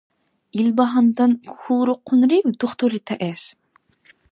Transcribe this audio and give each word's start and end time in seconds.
Илбагьандан 0.59 1.31
хьулрухъунрив 1.59 2.45
тухтур 2.59 2.91
ретаэс? 2.95 3.41